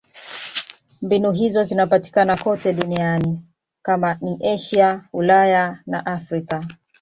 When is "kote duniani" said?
2.37-3.41